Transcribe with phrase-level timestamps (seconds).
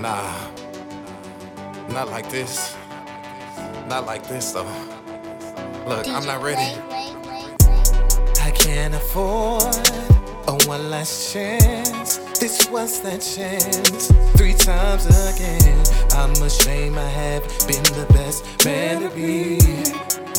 [0.00, 0.50] Nah,
[1.88, 2.76] not like this.
[3.88, 4.64] Not like this though.
[5.86, 6.78] Look, I'm not ready.
[8.42, 9.62] I can't afford
[10.48, 12.18] a one last chance.
[12.38, 14.10] This was that chance.
[14.36, 15.82] Three times again.
[16.12, 19.58] I'm ashamed I have been the best man to be.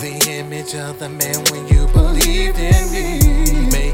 [0.02, 3.85] The image of the man when you believed in me.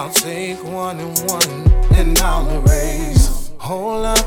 [0.00, 3.50] I'll take one and one and I'll erase.
[3.58, 4.26] Hold up.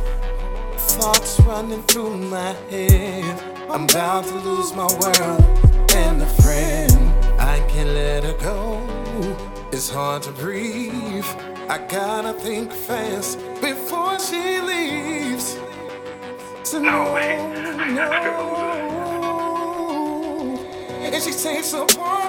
[0.78, 3.42] Thoughts running through my head.
[3.72, 5.42] I'm bound to lose my world
[5.96, 6.94] and a friend.
[7.42, 8.80] I can't let her go.
[9.72, 11.26] It's hard to breathe.
[11.68, 15.58] I gotta think fast before she leaves.
[16.62, 17.36] So No way.
[17.96, 18.12] no.
[21.02, 22.23] And she takes a part.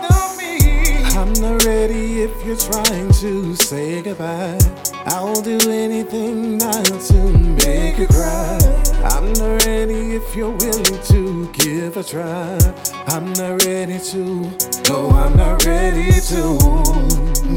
[1.17, 4.59] I'm not ready if you're trying to say goodbye.
[5.07, 8.59] I'll do anything not to make you cry.
[9.05, 12.59] I'm not ready if you're willing to give a try.
[13.07, 14.51] I'm not ready to.
[14.89, 16.59] No, I'm not ready to.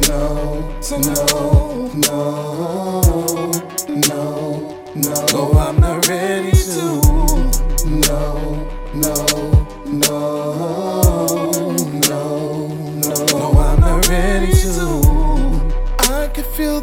[0.08, 1.27] No, no,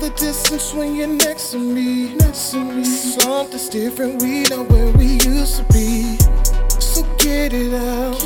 [0.05, 2.15] the distance when you're next to me.
[2.17, 2.85] Next to me.
[2.85, 4.23] Something's different.
[4.23, 6.19] We know where we used to be.
[6.79, 8.23] So get it out.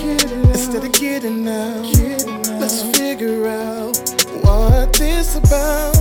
[0.50, 1.84] Instead of getting out.
[2.60, 3.96] Let's figure out
[4.42, 5.96] what this about.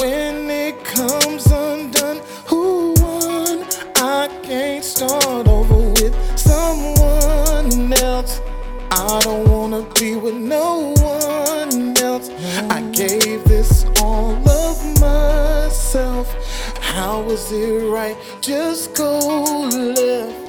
[0.00, 3.66] When it comes undone, who won?
[3.96, 8.40] I can't start over with someone else.
[8.90, 12.30] I don't wanna be with no one else.
[12.70, 14.49] I gave this all
[15.00, 16.26] myself.
[16.78, 18.16] How was it right?
[18.40, 19.18] Just go
[19.68, 20.48] left.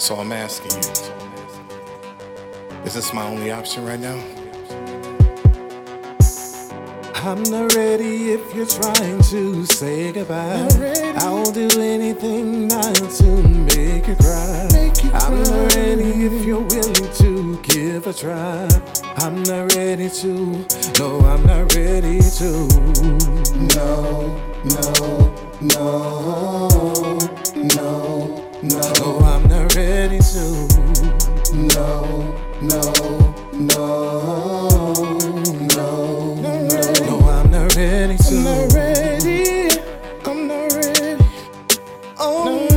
[0.00, 0.90] So I'm asking you,
[2.84, 4.22] is this my only option right now?
[7.26, 10.68] I'm not ready if you're trying to say goodbye.
[11.16, 14.68] I'll do anything not to make you cry.
[15.14, 17.58] I'm not ready if you're willing to
[18.06, 18.68] a try.
[19.16, 20.66] I'm not ready to.
[20.98, 22.68] No, I'm not ready to.
[23.74, 27.18] No, no, no, no,
[27.54, 28.50] no.
[28.62, 30.44] No, I'm not ready to.
[31.54, 32.92] No, no,
[33.52, 34.04] no,
[35.60, 36.58] no, no.
[37.06, 38.36] No, I'm not ready to.
[38.36, 39.70] I'm not ready.
[40.26, 41.24] I'm not ready.
[42.18, 42.73] Oh no.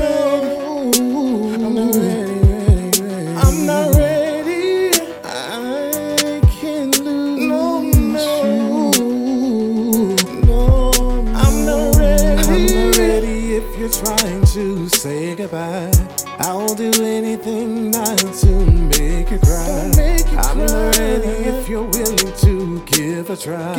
[14.90, 15.92] To say goodbye.
[16.40, 18.56] I'll do anything not to
[18.96, 19.92] make you cry.
[20.38, 23.74] I'm not ready if you're willing to give a try.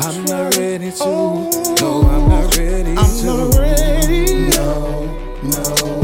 [0.00, 1.04] I'm not ready to.
[1.80, 3.00] No, I'm not ready to.
[3.00, 4.48] I'm not ready.
[4.50, 5.04] No,
[5.42, 5.95] no,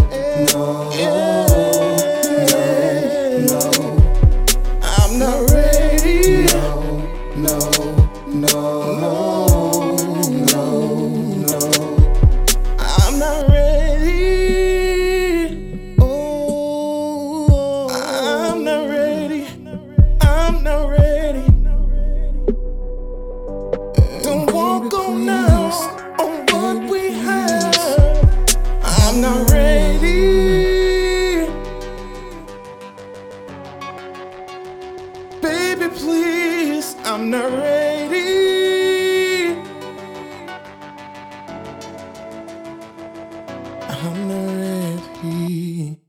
[35.95, 39.55] please, I'm not ready.
[43.89, 46.02] I'm not ready.